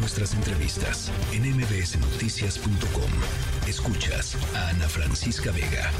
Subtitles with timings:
[0.00, 3.10] nuestras entrevistas en mbsnoticias.com.
[3.68, 5.90] Escuchas a Ana Francisca Vega.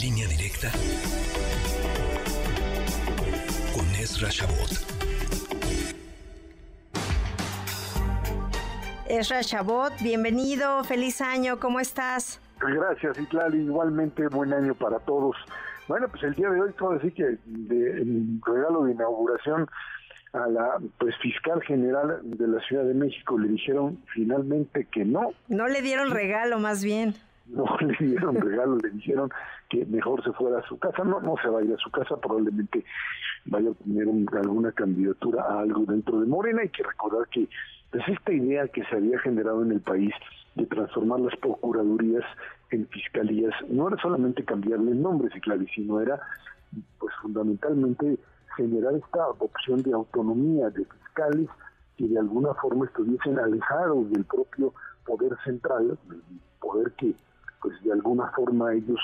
[0.00, 0.70] Línea directa
[3.74, 4.70] con Ezra Shabot.
[9.06, 12.40] Ezra Shabot, bienvenido, feliz año, ¿cómo estás?
[12.58, 15.36] Gracias, Itlali, igualmente buen año para todos.
[15.88, 19.68] Bueno, pues el día de hoy puedo decir que de, el regalo de inauguración
[20.32, 25.32] a la pues fiscal general de la Ciudad de México le dijeron finalmente que no.
[25.48, 27.14] No le dieron regalo, más bien.
[27.46, 29.30] No le dieron regalo, le dijeron
[29.68, 31.02] que mejor se fuera a su casa.
[31.04, 32.84] No, no se va a ir a su casa, probablemente
[33.46, 34.06] vaya a tener
[34.38, 36.62] alguna candidatura a algo dentro de Morena.
[36.62, 37.48] Hay que recordar que
[37.90, 40.12] pues esta idea que se había generado en el país
[40.54, 42.24] de transformar las procuradurías
[42.70, 45.28] en fiscalías no era solamente cambiarle el nombre,
[45.74, 46.20] sino era
[46.98, 48.18] pues fundamentalmente
[48.56, 51.48] generar esta opción de autonomía de fiscales
[51.96, 54.72] que de alguna forma estuviesen alejados del propio
[55.04, 56.22] poder central, del
[56.60, 57.14] poder que
[57.62, 59.00] pues de alguna forma ellos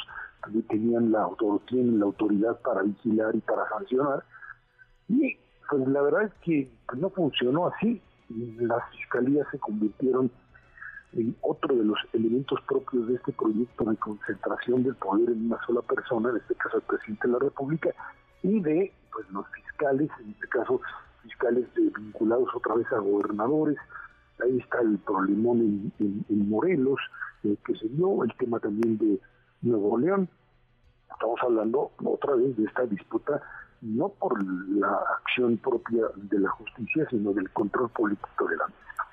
[0.68, 1.28] tenían la
[1.66, 4.24] tienen la autoridad para vigilar y para sancionar.
[5.08, 5.36] Y
[5.68, 8.00] pues la verdad es que no funcionó así.
[8.28, 10.30] Las fiscalías se convirtieron
[11.12, 15.58] en otro de los elementos propios de este proyecto de concentración del poder en una
[15.66, 17.90] sola persona, en este caso el presidente de la República,
[18.42, 20.78] y de pues los fiscales, en este caso
[21.22, 23.78] fiscales vinculados otra vez a gobernadores.
[24.44, 27.00] Ahí está el problemón en, Morelos,
[27.42, 29.18] eh, que se dio, el tema también de
[29.62, 30.28] Nuevo León.
[31.10, 33.40] Estamos hablando otra vez de esta disputa
[33.80, 39.04] no por la acción propia de la justicia, sino del control político de la misma.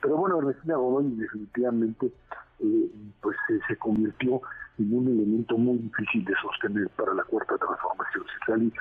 [0.00, 2.12] Pero bueno, Ernestina Godoy definitivamente
[2.60, 4.40] eh, pues se convirtió
[4.78, 8.72] en un elemento muy difícil de sostener para la cuarta transformación social.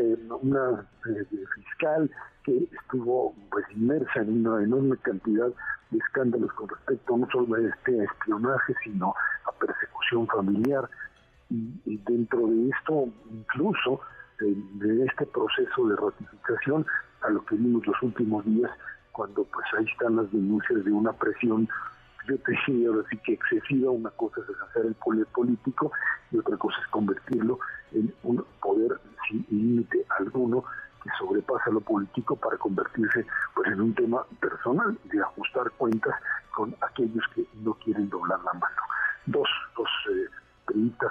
[0.00, 2.10] Eh, una eh, fiscal
[2.44, 5.48] que estuvo pues inmersa en una enorme cantidad
[5.90, 10.88] de escándalos con respecto no solo a este espionaje, sino a persecución familiar.
[11.48, 14.00] y dentro de esto, incluso
[14.40, 16.86] de, este proceso de ratificación
[17.22, 18.70] a lo que vimos los últimos días
[19.12, 21.68] cuando pues ahí están las denuncias de una presión
[22.28, 25.92] yo te decía ahora sí que excesiva, una cosa es hacer el poder político
[26.32, 27.58] y otra cosa es convertirlo
[30.46, 30.64] alguno
[31.02, 36.14] que sobrepasa lo político para convertirse pues en un tema personal de ajustar cuentas
[36.54, 38.76] con aquellos que no quieren doblar la mano.
[39.26, 40.28] Dos, dos eh,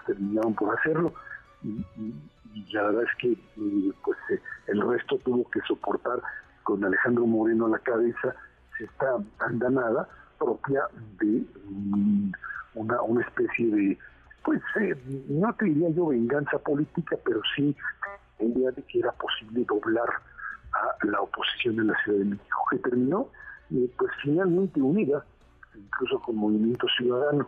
[0.06, 1.14] terminaron por hacerlo
[1.64, 1.86] y,
[2.54, 6.22] y la verdad es que eh, pues eh, el resto tuvo que soportar
[6.64, 8.36] con Alejandro Moreno a la cabeza
[8.80, 10.08] esta andanada
[10.38, 10.84] propia
[11.20, 12.32] de mm,
[12.76, 13.98] una, una especie de,
[14.44, 14.96] pues eh,
[15.30, 17.76] no te diría yo venganza política, pero sí
[18.40, 20.10] la idea de que era posible doblar
[20.74, 23.30] a la oposición en la Ciudad de México, que terminó
[23.98, 25.26] pues finalmente unida,
[25.76, 27.48] incluso con Movimiento Ciudadano.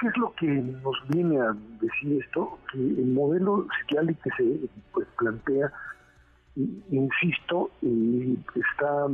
[0.00, 2.58] ¿Qué es lo que nos viene a decir esto?
[2.72, 5.72] Que el modelo social que se pues, plantea,
[6.56, 7.70] insisto,
[8.54, 9.06] está,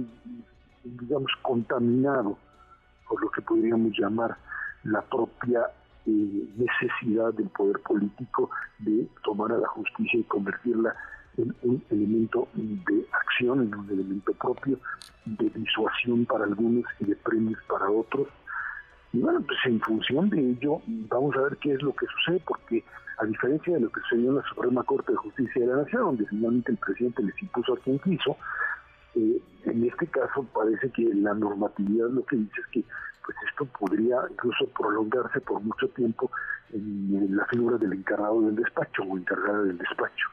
[0.85, 2.39] digamos, contaminado
[3.07, 4.37] por lo que podríamos llamar
[4.85, 5.67] la propia
[6.09, 10.95] eh, necesidad del poder político de tomar a la justicia y convertirla
[11.37, 14.79] en un elemento de acción, en un elemento propio
[15.27, 18.29] de disuasión para algunos y de premios para otros,
[19.13, 22.43] y bueno, pues en función de ello vamos a ver qué es lo que sucede,
[22.47, 22.85] porque
[23.19, 26.03] a diferencia de lo que sucedió en la Suprema Corte de Justicia de la Nación,
[26.03, 28.37] donde finalmente el presidente les impuso a quien quiso,
[29.15, 32.85] eh, en este caso parece que la normatividad lo que dice es que
[33.29, 36.31] pues esto podría incluso prolongarse por mucho tiempo
[36.73, 40.29] en, la figura del encargado del despacho o encargada del despacho.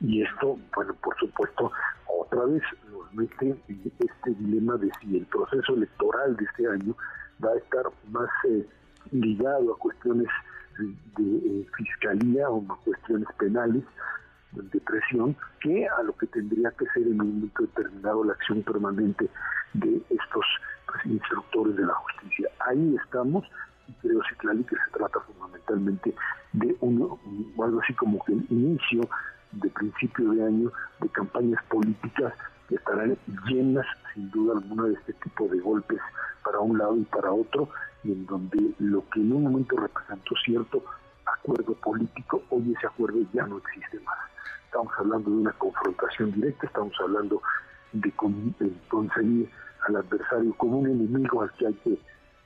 [0.00, 1.72] Y esto, bueno, por supuesto,
[2.06, 2.62] otra vez
[2.92, 6.94] nos mete en este dilema de si el proceso electoral de este año
[7.42, 8.68] va a estar más eh,
[9.10, 10.28] ligado a cuestiones
[11.16, 13.84] de eh, fiscalía o a cuestiones penales
[14.52, 18.62] de presión que a lo que tendría que ser en un momento determinado la acción
[18.62, 19.30] permanente
[19.72, 20.44] de estos
[20.86, 22.48] pues, instructores de la justicia.
[22.66, 23.44] Ahí estamos
[23.88, 26.14] y creo, Citlali, que se trata fundamentalmente
[26.52, 29.02] de un, algo así como que el inicio
[29.52, 32.32] de principio de año de campañas políticas
[32.68, 33.16] que estarán
[33.46, 36.00] llenas, sin duda alguna, de este tipo de golpes
[36.44, 37.68] para un lado y para otro,
[38.02, 40.82] y en donde lo que en un momento representó cierto
[41.26, 44.18] acuerdo político, hoy ese acuerdo ya no existe más.
[44.66, 47.40] Estamos hablando de una confrontación directa, estamos hablando
[47.92, 48.12] de,
[48.88, 49.50] conseguir
[49.86, 51.98] al adversario como un enemigo al que hay que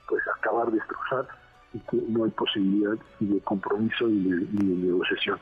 [0.07, 1.27] pues acabar de destrozar
[1.73, 5.39] y que no hay posibilidad ni de compromiso ni de negociación.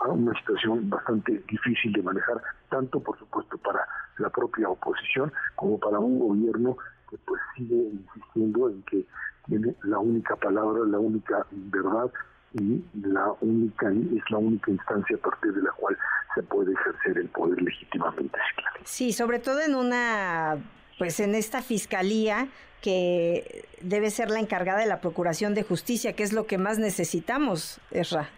[0.00, 3.80] a una situación bastante difícil de manejar, tanto por supuesto para
[4.18, 6.76] la propia oposición como para un gobierno
[7.10, 9.06] que pues sigue insistiendo en que
[9.46, 12.10] tiene la única palabra, la única verdad
[12.52, 15.96] y la única es la única instancia a partir de la cual
[16.34, 18.38] se puede ejercer el poder legítimamente.
[18.84, 20.58] Sí, sobre todo en una
[20.98, 22.48] pues en esta fiscalía
[22.80, 26.78] que debe ser la encargada de la procuración de justicia, que es lo que más
[26.78, 28.28] necesitamos, Esra.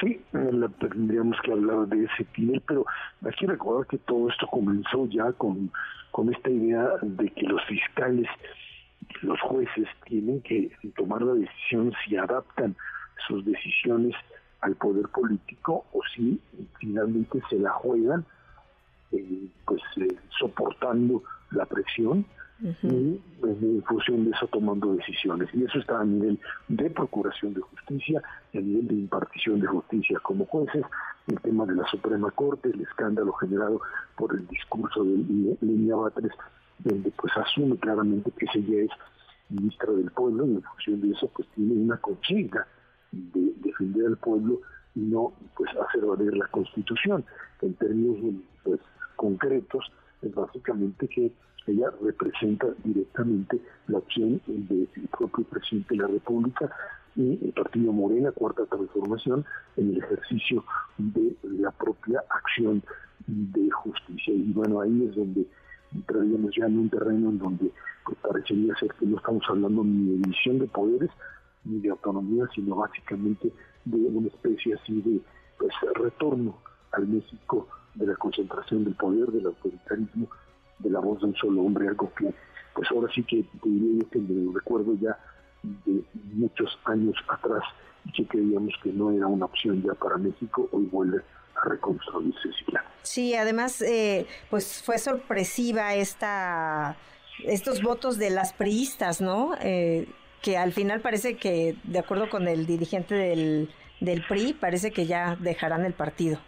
[0.00, 2.84] Sí, tendríamos que hablar de ese nivel, pero
[3.24, 5.70] hay que recordar que todo esto comenzó ya con,
[6.10, 8.28] con esta idea de que los fiscales,
[9.22, 12.76] los jueces tienen que tomar la decisión si adaptan
[13.26, 14.14] sus decisiones
[14.60, 16.40] al poder político o si
[16.78, 18.26] finalmente se la juegan,
[19.12, 22.24] eh, pues eh, soportando la presión
[22.60, 25.48] y pues, en función de eso tomando decisiones.
[25.52, 26.38] Y eso está a nivel
[26.68, 28.22] de procuración de justicia
[28.52, 30.18] y a nivel de impartición de justicia.
[30.20, 30.84] Como jueces,
[31.26, 33.80] el tema de la Suprema Corte, el escándalo generado
[34.16, 36.32] por el discurso de Línea Batres,
[36.78, 38.90] donde pues asume claramente que ella es
[39.50, 42.66] ministra del pueblo y en función de eso pues tiene una consigna
[43.12, 44.60] de defender al pueblo
[44.94, 47.24] y no pues hacer valer la constitución.
[47.60, 48.80] En términos pues
[49.16, 49.90] concretos
[50.34, 51.32] básicamente que
[51.66, 56.70] ella representa directamente la opción del propio presidente de la República
[57.16, 59.44] y el partido Morena, Cuarta Transformación,
[59.76, 60.64] en el ejercicio
[60.98, 62.82] de la propia acción
[63.26, 64.32] de justicia.
[64.32, 65.46] Y bueno, ahí es donde
[65.94, 67.72] entraríamos ya en un terreno en donde
[68.04, 71.10] pues, parecería ser que no estamos hablando ni de división de poderes
[71.64, 73.52] ni de autonomía, sino básicamente
[73.84, 75.20] de una especie así de
[75.58, 76.58] pues, retorno
[76.92, 80.28] al México de la concentración del poder, del autoritarismo
[80.78, 82.32] de la voz de un solo hombre, algo que
[82.74, 85.18] pues ahora sí que te diría yo que me recuerdo ya
[85.62, 86.04] de
[86.34, 87.62] muchos años atrás
[88.04, 91.22] y que creíamos que no era una opción ya para México, hoy vuelve
[91.54, 92.50] a reconstruirse.
[93.02, 96.96] Sí, además, eh, pues fue sorpresiva esta
[97.44, 99.54] estos votos de las priistas, ¿no?
[99.60, 100.08] Eh,
[100.42, 103.70] que al final parece que, de acuerdo con el dirigente del,
[104.00, 106.38] del PRI, parece que ya dejarán el partido.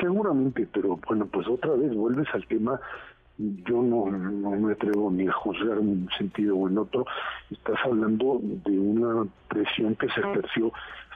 [0.00, 2.80] Seguramente, pero bueno, pues otra vez vuelves al tema
[3.38, 7.04] yo no, no me atrevo ni a juzgar en un sentido o en otro.
[7.50, 10.72] Estás hablando de una presión que se ejerció,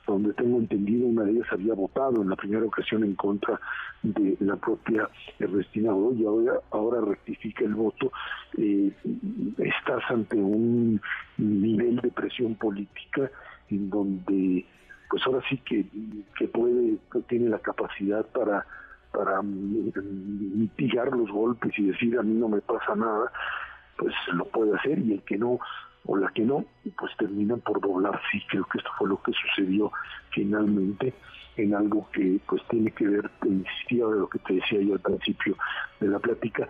[0.07, 3.61] donde tengo entendido, una de ellas había votado en la primera ocasión en contra
[4.03, 5.09] de la propia
[5.39, 8.11] Ernestina y ahora, ahora rectifica el voto.
[8.57, 8.91] Eh,
[9.59, 11.01] estás ante un
[11.37, 13.31] nivel de presión política
[13.71, 14.65] en donde
[15.11, 15.87] pues ahora sí que,
[16.37, 18.67] que puede, tiene la capacidad para
[19.13, 23.33] para mitigar los golpes y decir a mí no me pasa nada,
[23.97, 25.59] pues lo puede hacer y el que no
[26.05, 26.65] o la que no,
[26.97, 28.21] pues terminan por doblar.
[28.31, 29.93] Sí, creo que esto fue lo que sucedió
[30.31, 31.13] finalmente
[31.57, 34.95] en algo que pues tiene que ver, te insistía de lo que te decía yo
[34.95, 35.57] al principio
[36.01, 36.69] de la plática,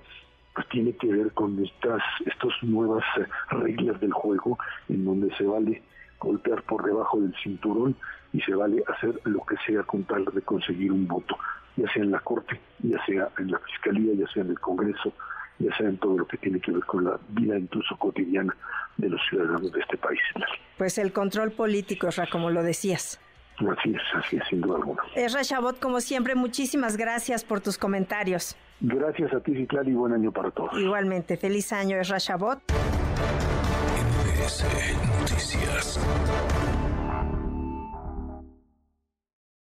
[0.55, 3.05] pues tiene que ver con estas, estas nuevas
[3.51, 4.59] reglas del juego
[4.89, 5.83] en donde se vale
[6.21, 7.97] golpear por debajo del cinturón
[8.33, 11.37] y se vale hacer lo que sea con tal de conseguir un voto
[11.79, 15.13] ya sea en la Corte, ya sea en la Fiscalía, ya sea en el Congreso,
[15.59, 18.55] ya sea en todo lo que tiene que ver con la vida incluso cotidiana
[18.97, 20.21] de los ciudadanos de este país.
[20.77, 23.21] Pues el control político, Ra, como lo decías.
[23.59, 25.03] Así es, así es, sin duda alguna.
[25.17, 28.57] Esra Chabot, como siempre, muchísimas gracias por tus comentarios.
[28.81, 30.79] Gracias a ti, Citlali, y buen año para todos.
[30.79, 32.61] Igualmente, feliz año, Esra Chabot.
[34.49, 35.99] Noticias.